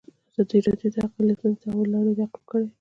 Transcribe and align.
ازادي 0.29 0.57
راډیو 0.67 0.89
د 0.93 0.95
اقلیتونه 1.05 1.53
د 1.55 1.59
تحول 1.61 1.87
لړۍ 1.93 2.13
تعقیب 2.19 2.43
کړې. 2.49 2.67